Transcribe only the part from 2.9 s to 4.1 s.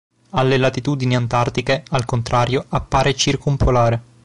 circumpolare.